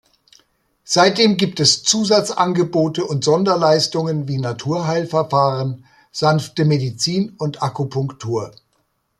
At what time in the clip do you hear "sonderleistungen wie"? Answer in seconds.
3.23-4.39